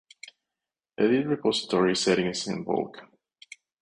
[0.97, 3.03] Edit repository settings in bulk